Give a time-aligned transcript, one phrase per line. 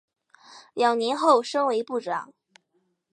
[0.73, 2.33] 两年后升为部长。